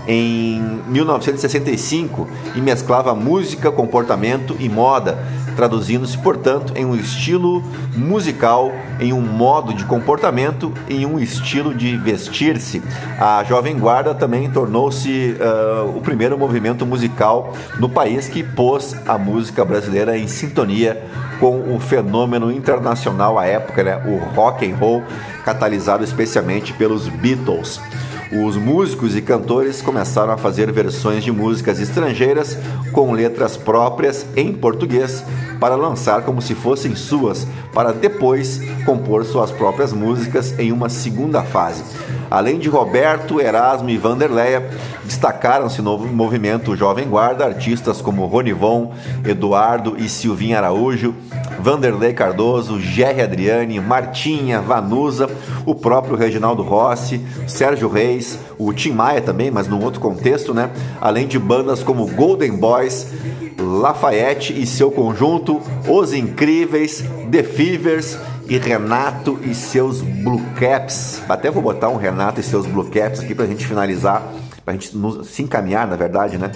em 0.06 0.60
1965 0.88 2.28
e 2.54 2.60
mesclava 2.60 3.14
música, 3.14 3.70
comportamento 3.70 4.56
e 4.58 4.68
moda, 4.68 5.18
traduzindo-se, 5.54 6.16
portanto, 6.18 6.72
em 6.76 6.84
um 6.84 6.94
estilo 6.94 7.62
musical, 7.94 8.72
em 8.98 9.12
um 9.12 9.20
modo 9.20 9.74
de 9.74 9.84
comportamento, 9.84 10.72
em 10.88 11.06
um 11.06 11.18
estilo 11.18 11.74
de 11.74 11.96
vestir-se. 11.96 12.82
A 13.18 13.44
Jovem 13.44 13.78
Guarda 13.78 14.14
também 14.14 14.50
tornou-se 14.50 15.36
uh, 15.38 15.96
o 15.96 16.00
primeiro 16.00 16.38
movimento 16.38 16.86
musical 16.86 17.52
no 17.78 17.88
país 17.88 18.28
que 18.28 18.42
pôs 18.42 18.96
a 19.06 19.18
música 19.18 19.64
brasileira 19.64 20.16
em 20.16 20.26
sintonia 20.26 21.02
com 21.38 21.74
o 21.74 21.80
fenômeno 21.80 22.52
internacional 22.52 23.38
à 23.38 23.44
época, 23.46 23.82
né, 23.82 24.00
o 24.06 24.16
rock 24.34 24.70
and 24.70 24.76
roll, 24.76 25.02
catalisado 25.44 26.04
especialmente 26.04 26.72
pelos 26.72 27.08
Beatles. 27.08 27.80
Os 28.34 28.56
músicos 28.56 29.14
e 29.14 29.20
cantores 29.20 29.82
começaram 29.82 30.32
a 30.32 30.38
fazer 30.38 30.72
versões 30.72 31.22
de 31.22 31.30
músicas 31.30 31.78
estrangeiras 31.78 32.56
com 32.90 33.12
letras 33.12 33.58
próprias 33.58 34.24
em 34.34 34.54
português 34.54 35.22
para 35.60 35.76
lançar 35.76 36.22
como 36.22 36.40
se 36.40 36.54
fossem 36.54 36.96
suas, 36.96 37.46
para 37.74 37.92
depois 37.92 38.58
compor 38.86 39.26
suas 39.26 39.50
próprias 39.50 39.92
músicas 39.92 40.58
em 40.58 40.72
uma 40.72 40.88
segunda 40.88 41.42
fase. 41.42 41.84
Além 42.30 42.58
de 42.58 42.70
Roberto, 42.70 43.38
Erasmo 43.38 43.90
e 43.90 43.98
Vanderleia, 43.98 44.66
destacaram-se 45.04 45.82
no 45.82 45.98
movimento 45.98 46.74
Jovem 46.74 47.06
Guarda 47.06 47.44
artistas 47.44 48.00
como 48.00 48.24
Ronivon, 48.24 48.94
Eduardo 49.26 49.94
e 49.98 50.08
Silvinha 50.08 50.56
Araújo, 50.56 51.14
Vanderlei 51.60 52.12
Cardoso, 52.12 52.80
Jerry 52.80 53.22
Adriane, 53.22 53.80
Martinha, 53.80 54.60
Vanusa, 54.60 55.28
o 55.64 55.74
próprio 55.74 56.16
Reginaldo 56.16 56.62
Rossi, 56.62 57.20
Sérgio 57.46 57.88
Reis, 57.88 58.38
o 58.58 58.72
Tim 58.72 58.92
Maia 58.92 59.20
também, 59.20 59.50
mas 59.50 59.68
num 59.68 59.82
outro 59.82 60.00
contexto, 60.00 60.52
né? 60.52 60.70
Além 61.00 61.26
de 61.26 61.38
bandas 61.38 61.82
como 61.82 62.06
Golden 62.06 62.56
Boys, 62.56 63.06
Lafayette 63.58 64.58
e 64.60 64.66
seu 64.66 64.90
conjunto, 64.90 65.60
Os 65.88 66.12
Incríveis, 66.12 67.04
The 67.30 67.42
Fevers 67.42 68.18
e 68.48 68.58
Renato 68.58 69.38
e 69.44 69.54
seus 69.54 70.00
Blue 70.00 70.42
Caps. 70.58 71.22
Até 71.28 71.50
vou 71.50 71.62
botar 71.62 71.88
um 71.88 71.96
Renato 71.96 72.40
e 72.40 72.42
seus 72.42 72.66
Blue 72.66 72.84
Caps 72.90 73.20
aqui 73.20 73.34
pra 73.34 73.46
gente 73.46 73.66
finalizar, 73.66 74.22
pra 74.64 74.74
gente 74.74 74.92
se 75.24 75.42
encaminhar, 75.42 75.86
na 75.86 75.96
verdade, 75.96 76.38
né? 76.38 76.50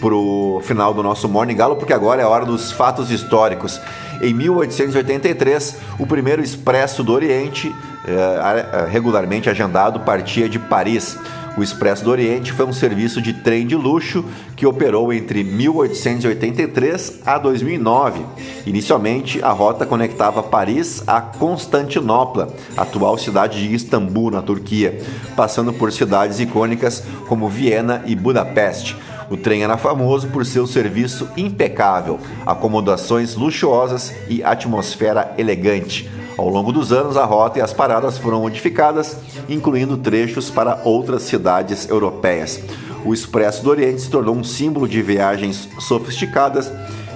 Pro 0.00 0.60
final 0.64 0.94
do 0.94 1.02
nosso 1.02 1.28
Morning 1.28 1.54
Galo, 1.54 1.76
porque 1.76 1.92
agora 1.92 2.22
é 2.22 2.24
a 2.24 2.28
hora 2.28 2.46
dos 2.46 2.72
fatos 2.72 3.10
históricos. 3.10 3.80
Em 4.22 4.34
1883, 4.34 5.76
o 5.98 6.06
primeiro 6.06 6.42
expresso 6.42 7.02
do 7.02 7.12
Oriente, 7.12 7.74
eh, 8.06 8.86
regularmente 8.90 9.48
agendado, 9.48 10.00
partia 10.00 10.48
de 10.48 10.58
Paris. 10.58 11.18
O 11.56 11.62
Expresso 11.62 12.04
do 12.04 12.10
Oriente 12.10 12.52
foi 12.52 12.64
um 12.64 12.72
serviço 12.72 13.20
de 13.20 13.32
trem 13.32 13.66
de 13.66 13.74
luxo 13.74 14.24
que 14.56 14.66
operou 14.66 15.12
entre 15.12 15.42
1883 15.42 17.20
a 17.26 17.38
2009. 17.38 18.24
Inicialmente, 18.66 19.42
a 19.42 19.50
rota 19.50 19.84
conectava 19.84 20.42
Paris 20.42 21.02
a 21.06 21.20
Constantinopla, 21.20 22.54
atual 22.76 23.18
cidade 23.18 23.60
de 23.60 23.74
Istambul, 23.74 24.30
na 24.30 24.42
Turquia, 24.42 25.00
passando 25.34 25.72
por 25.72 25.92
cidades 25.92 26.38
icônicas 26.40 27.02
como 27.26 27.48
Viena 27.48 28.02
e 28.06 28.14
Budapeste. 28.14 28.96
O 29.30 29.36
trem 29.36 29.62
era 29.62 29.78
famoso 29.78 30.26
por 30.26 30.44
seu 30.44 30.66
serviço 30.66 31.28
impecável, 31.36 32.18
acomodações 32.44 33.36
luxuosas 33.36 34.12
e 34.28 34.42
atmosfera 34.42 35.32
elegante. 35.38 36.10
Ao 36.36 36.48
longo 36.48 36.72
dos 36.72 36.92
anos, 36.92 37.16
a 37.16 37.24
rota 37.24 37.60
e 37.60 37.62
as 37.62 37.72
paradas 37.72 38.18
foram 38.18 38.40
modificadas, 38.40 39.16
incluindo 39.48 39.96
trechos 39.96 40.50
para 40.50 40.80
outras 40.84 41.22
cidades 41.22 41.88
europeias. 41.88 42.60
O 43.04 43.14
Expresso 43.14 43.62
do 43.62 43.70
Oriente 43.70 44.02
se 44.02 44.10
tornou 44.10 44.34
um 44.34 44.42
símbolo 44.42 44.88
de 44.88 45.00
viagens 45.00 45.68
sofisticadas 45.78 46.70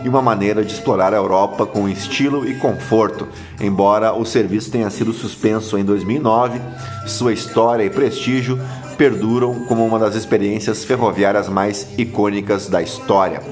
e 0.05 0.09
uma 0.09 0.23
maneira 0.23 0.65
de 0.65 0.73
explorar 0.73 1.15
a 1.15 1.17
Europa 1.17 1.67
com 1.67 1.89
estilo 1.89 2.47
e 2.47 2.55
conforto. 2.55 3.27
Embora 3.61 4.13
o 4.13 4.25
serviço 4.25 4.71
tenha 4.71 4.91
sido 4.91 5.13
suspenso 5.13 5.79
em 5.79 5.85
2009, 5.85 6.61
sua 7.07 7.33
história 7.33 7.85
e 7.85 7.91
prestígio 7.91 8.59
perduram 8.95 9.67
como 9.67 9.85
uma 9.85 9.99
das 9.99 10.15
experiências 10.15 10.85
ferroviárias 10.85 11.49
mais 11.49 11.87
icônicas 11.99 12.69
da 12.69 12.81
história. 12.83 13.43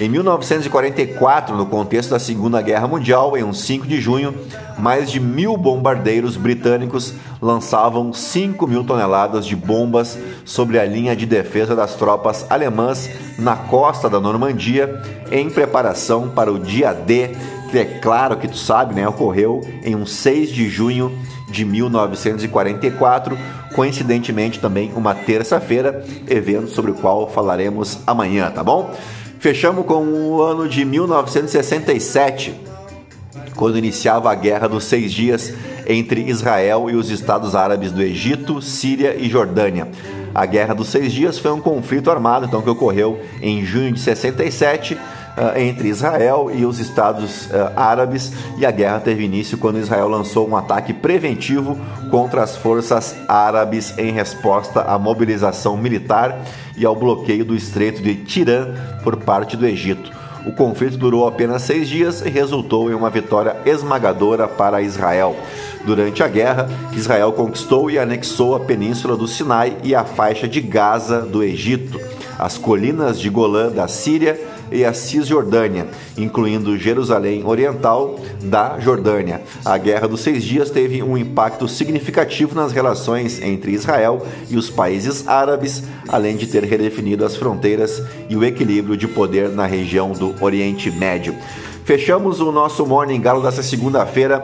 Em 0.00 0.08
1944, 0.08 1.54
no 1.54 1.66
contexto 1.66 2.10
da 2.10 2.18
Segunda 2.18 2.60
Guerra 2.62 2.88
Mundial, 2.88 3.36
em 3.36 3.44
um 3.44 3.52
5 3.52 3.86
de 3.86 4.00
junho, 4.00 4.34
mais 4.78 5.10
de 5.10 5.20
mil 5.20 5.56
bombardeiros 5.56 6.36
britânicos 6.36 7.14
lançavam 7.40 8.12
5 8.12 8.66
mil 8.66 8.84
toneladas 8.84 9.46
de 9.46 9.54
bombas 9.54 10.18
sobre 10.44 10.78
a 10.78 10.84
linha 10.84 11.14
de 11.14 11.26
defesa 11.26 11.76
das 11.76 11.94
tropas 11.94 12.46
alemãs 12.50 13.10
na 13.38 13.54
costa 13.54 14.08
da 14.08 14.18
Normandia, 14.18 15.00
em 15.30 15.50
preparação 15.50 16.30
para 16.30 16.50
o 16.50 16.58
dia 16.58 16.92
D, 16.92 17.30
é 17.78 17.84
claro 17.84 18.36
que 18.36 18.48
tu 18.48 18.56
sabe, 18.56 18.94
né, 18.94 19.06
ocorreu 19.06 19.60
em 19.82 19.94
um 19.94 20.06
6 20.06 20.50
de 20.50 20.68
junho 20.68 21.16
de 21.48 21.64
1944, 21.64 23.36
coincidentemente 23.74 24.58
também 24.58 24.92
uma 24.94 25.14
terça-feira, 25.14 26.04
evento 26.28 26.70
sobre 26.70 26.90
o 26.90 26.94
qual 26.94 27.28
falaremos 27.28 27.98
amanhã, 28.06 28.50
tá 28.50 28.64
bom? 28.64 28.94
Fechamos 29.38 29.84
com 29.86 30.04
o 30.04 30.42
ano 30.42 30.68
de 30.68 30.84
1967, 30.84 32.54
quando 33.56 33.76
iniciava 33.76 34.30
a 34.30 34.34
Guerra 34.34 34.68
dos 34.68 34.84
Seis 34.84 35.12
Dias 35.12 35.52
entre 35.86 36.22
Israel 36.22 36.88
e 36.88 36.94
os 36.94 37.10
Estados 37.10 37.54
Árabes 37.54 37.92
do 37.92 38.02
Egito, 38.02 38.62
Síria 38.62 39.16
e 39.16 39.28
Jordânia. 39.28 39.88
A 40.34 40.46
Guerra 40.46 40.74
dos 40.74 40.88
Seis 40.88 41.12
Dias 41.12 41.38
foi 41.38 41.52
um 41.52 41.60
conflito 41.60 42.10
armado 42.10 42.46
então, 42.46 42.62
que 42.62 42.70
ocorreu 42.70 43.20
em 43.42 43.64
junho 43.64 43.92
de 43.92 44.00
67 44.00 44.96
uh, 45.36 45.58
entre 45.58 45.88
Israel 45.88 46.50
e 46.52 46.64
os 46.64 46.78
Estados 46.78 47.46
uh, 47.46 47.72
Árabes, 47.76 48.32
e 48.58 48.66
a 48.66 48.70
guerra 48.70 49.00
teve 49.00 49.24
início 49.24 49.58
quando 49.58 49.78
Israel 49.78 50.08
lançou 50.08 50.48
um 50.48 50.56
ataque 50.56 50.92
preventivo 50.92 51.78
contra 52.10 52.42
as 52.42 52.56
forças 52.56 53.16
árabes 53.28 53.96
em 53.98 54.12
resposta 54.12 54.82
à 54.82 54.98
mobilização 54.98 55.76
militar 55.76 56.38
e 56.76 56.84
ao 56.84 56.96
bloqueio 56.96 57.44
do 57.44 57.54
Estreito 57.54 58.02
de 58.02 58.14
Tirã 58.16 58.74
por 59.02 59.16
parte 59.16 59.56
do 59.56 59.66
Egito. 59.66 60.22
O 60.44 60.50
conflito 60.52 60.96
durou 60.96 61.26
apenas 61.26 61.62
seis 61.62 61.88
dias 61.88 62.20
e 62.20 62.28
resultou 62.28 62.90
em 62.90 62.94
uma 62.94 63.10
vitória 63.10 63.56
esmagadora 63.64 64.48
para 64.48 64.82
Israel. 64.82 65.36
Durante 65.84 66.22
a 66.22 66.28
guerra, 66.28 66.68
Israel 66.92 67.32
conquistou 67.32 67.90
e 67.90 67.98
anexou 67.98 68.56
a 68.56 68.60
península 68.60 69.16
do 69.16 69.28
Sinai 69.28 69.76
e 69.84 69.94
a 69.94 70.04
faixa 70.04 70.48
de 70.48 70.60
Gaza 70.60 71.20
do 71.20 71.44
Egito, 71.44 72.00
as 72.38 72.58
colinas 72.58 73.20
de 73.20 73.30
Golã 73.30 73.70
da 73.70 73.86
Síria 73.86 74.38
e 74.72 74.84
a 74.84 74.92
Cisjordânia, 74.92 75.86
incluindo 76.16 76.76
Jerusalém 76.78 77.44
Oriental 77.44 78.18
da 78.42 78.78
Jordânia. 78.78 79.42
A 79.64 79.76
Guerra 79.78 80.08
dos 80.08 80.20
Seis 80.20 80.42
Dias 80.42 80.70
teve 80.70 81.02
um 81.02 81.16
impacto 81.16 81.68
significativo 81.68 82.54
nas 82.54 82.72
relações 82.72 83.40
entre 83.40 83.72
Israel 83.72 84.26
e 84.48 84.56
os 84.56 84.70
países 84.70 85.28
árabes, 85.28 85.82
além 86.08 86.36
de 86.36 86.46
ter 86.46 86.64
redefinido 86.64 87.24
as 87.24 87.36
fronteiras 87.36 88.02
e 88.28 88.36
o 88.36 88.44
equilíbrio 88.44 88.96
de 88.96 89.06
poder 89.08 89.48
na 89.48 89.66
região 89.66 90.12
do 90.12 90.34
Oriente 90.42 90.90
Médio. 90.90 91.34
Fechamos 91.84 92.40
o 92.40 92.52
nosso 92.52 92.86
Morning 92.86 93.20
Galo 93.20 93.42
dessa 93.42 93.62
segunda-feira. 93.62 94.42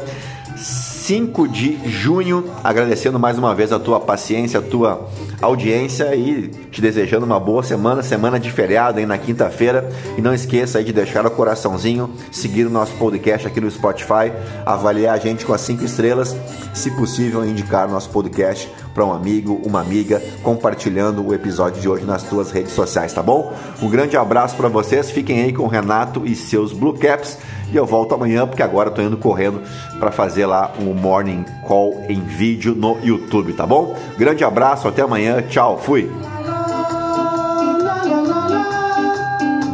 5 1.09 1.49
de 1.49 1.88
junho, 1.88 2.44
agradecendo 2.62 3.18
mais 3.18 3.38
uma 3.38 3.55
vez 3.55 3.73
a 3.73 3.79
tua 3.79 3.99
paciência, 3.99 4.61
a 4.61 4.62
tua 4.62 5.09
audiência 5.40 6.14
e 6.14 6.49
te 6.49 6.83
desejando 6.83 7.25
uma 7.25 7.40
boa 7.40 7.62
semana, 7.62 8.03
semana 8.03 8.38
de 8.38 8.51
feriado 8.51 8.99
aí 8.99 9.07
na 9.07 9.16
quinta-feira. 9.16 9.88
E 10.18 10.21
não 10.21 10.35
esqueça 10.35 10.77
aí 10.77 10.85
de 10.85 10.92
deixar 10.92 11.25
o 11.25 11.31
coraçãozinho, 11.31 12.11
seguir 12.31 12.66
o 12.66 12.71
nosso 12.71 12.92
podcast 12.97 13.49
aqui 13.49 13.59
no 13.59 13.71
Spotify, 13.71 14.31
avaliar 14.66 15.14
a 15.14 15.18
gente 15.18 15.47
com 15.47 15.55
as 15.55 15.62
cinco 15.62 15.83
estrelas, 15.83 16.37
se 16.75 16.90
possível 16.90 17.42
indicar 17.42 17.88
nosso 17.88 18.11
podcast 18.11 18.71
para 18.92 19.03
um 19.03 19.12
amigo, 19.12 19.62
uma 19.64 19.81
amiga, 19.81 20.23
compartilhando 20.42 21.27
o 21.27 21.33
episódio 21.33 21.81
de 21.81 21.88
hoje 21.88 22.05
nas 22.05 22.23
tuas 22.23 22.51
redes 22.51 22.73
sociais, 22.73 23.14
tá 23.14 23.23
bom? 23.23 23.57
Um 23.81 23.88
grande 23.88 24.14
abraço 24.14 24.57
para 24.57 24.68
vocês, 24.68 25.11
fiquem 25.11 25.40
aí 25.40 25.55
com 25.55 25.62
o 25.62 25.68
Renato 25.68 26.27
e 26.27 26.35
seus 26.35 26.71
Blue 26.71 26.92
Caps 26.99 27.38
e 27.73 27.77
eu 27.77 27.87
volto 27.87 28.15
amanhã 28.15 28.47
porque 28.47 28.63
agora 28.63 28.91
eu 28.91 28.95
tô 28.95 29.03
indo 29.03 29.17
correndo 29.17 29.61
para 29.99 30.11
fazer 30.11 30.47
lá 30.47 30.73
um 30.81 30.95
morning 30.95 31.45
call 31.67 32.03
em 32.09 32.21
vídeo 32.21 32.75
no 32.75 32.99
YouTube, 33.03 33.53
tá 33.53 33.67
bom? 33.67 33.95
Grande 34.17 34.45
abraço, 34.45 34.89
até 34.89 35.03
amanhã, 35.03 35.43
tchau, 35.43 35.79
fui. 35.79 36.11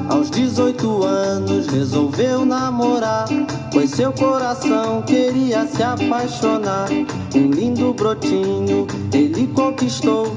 Aos 0.09 0.31
18 0.31 1.05
anos 1.05 1.67
resolveu 1.69 2.45
namorar, 2.45 3.27
pois 3.73 3.91
seu 3.91 4.13
coração 4.13 5.03
queria 5.03 5.67
se 5.67 5.83
apaixonar. 5.83 6.89
Um 7.35 7.51
lindo 7.51 7.93
brotinho 7.93 8.87
ele 9.13 9.47
conquistou, 9.49 10.33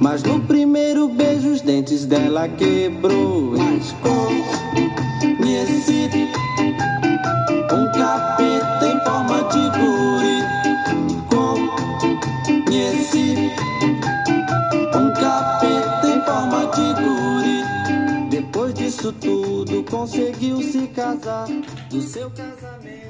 mas 0.00 0.22
no 0.22 0.40
primeiro 0.40 1.08
beijo 1.08 1.50
os 1.50 1.60
dentes 1.60 2.04
dela 2.04 2.48
quebrou. 2.48 3.54
Esse 3.54 3.94
um 3.94 4.14
conseguiu 19.94 20.60
se 20.60 20.88
casar 20.88 21.46
do 21.88 22.02
seu 22.02 22.28
casamento. 22.28 23.04